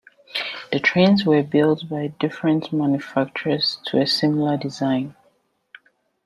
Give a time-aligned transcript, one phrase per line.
[0.71, 5.13] The trains were built by different manufacturers to a similar design.